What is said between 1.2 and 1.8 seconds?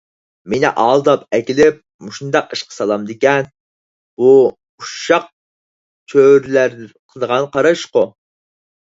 ئەكېلىپ